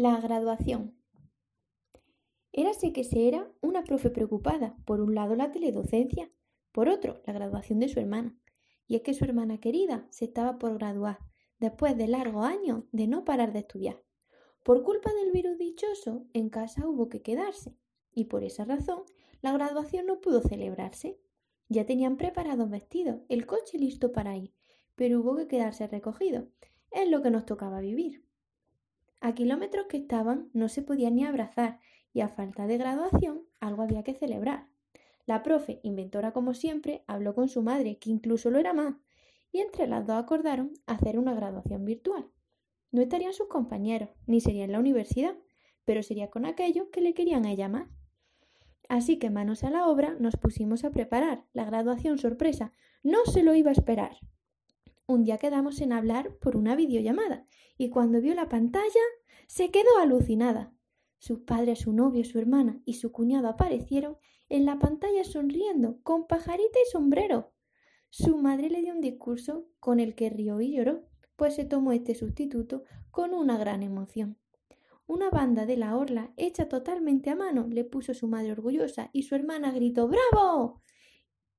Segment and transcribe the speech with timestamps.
[0.00, 0.94] La graduación.
[2.52, 6.30] Érase que se era una profe preocupada, por un lado la teledocencia,
[6.70, 8.38] por otro la graduación de su hermana.
[8.86, 11.18] Y es que su hermana querida se estaba por graduar,
[11.58, 14.00] después de largos años de no parar de estudiar.
[14.62, 17.76] Por culpa del virus dichoso, en casa hubo que quedarse,
[18.14, 19.02] y por esa razón
[19.40, 21.18] la graduación no pudo celebrarse.
[21.68, 24.54] Ya tenían preparados vestidos, el coche listo para ir,
[24.94, 26.46] pero hubo que quedarse recogido.
[26.92, 28.28] Es lo que nos tocaba vivir.
[29.20, 31.80] A kilómetros que estaban no se podían ni abrazar
[32.12, 34.68] y a falta de graduación algo había que celebrar.
[35.26, 38.94] La profe, inventora como siempre, habló con su madre, que incluso lo era más,
[39.52, 42.30] y entre las dos acordaron hacer una graduación virtual.
[42.90, 45.36] No estarían sus compañeros, ni sería en la universidad,
[45.84, 47.88] pero sería con aquellos que le querían a ella más.
[48.88, 52.72] Así que manos a la obra nos pusimos a preparar la graduación sorpresa.
[53.02, 54.16] No se lo iba a esperar.
[55.10, 57.46] Un día quedamos en hablar por una videollamada
[57.78, 59.00] y cuando vio la pantalla
[59.46, 60.74] se quedó alucinada.
[61.16, 64.18] Sus padres, su novio, su hermana y su cuñado aparecieron
[64.50, 67.54] en la pantalla sonriendo, con pajarita y sombrero.
[68.10, 71.92] Su madre le dio un discurso con el que rió y lloró, pues se tomó
[71.92, 74.36] este sustituto con una gran emoción.
[75.06, 79.22] Una banda de la orla, hecha totalmente a mano, le puso su madre orgullosa y
[79.22, 80.82] su hermana gritó ¡Bravo!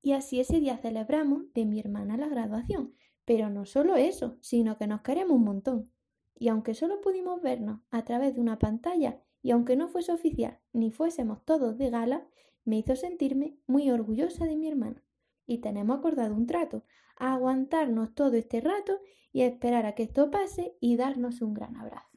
[0.03, 2.93] Y así ese día celebramos de mi hermana la graduación,
[3.29, 5.91] pero no solo eso, sino que nos queremos un montón.
[6.33, 10.59] Y aunque solo pudimos vernos a través de una pantalla, y aunque no fuese oficial
[10.73, 12.27] ni fuésemos todos de gala,
[12.65, 15.03] me hizo sentirme muy orgullosa de mi hermana.
[15.45, 16.85] Y tenemos acordado un trato,
[17.17, 18.99] aguantarnos todo este rato
[19.31, 22.08] y a esperar a que esto pase y darnos un gran abrazo.